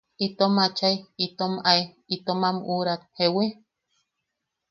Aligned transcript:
Itom 0.25 0.55
achai 0.65 0.95
itom 1.25 1.53
ae 1.71 1.81
itom 2.15 2.41
am 2.49 2.57
uʼurak 2.71 3.01
¿jewi?. 3.17 3.47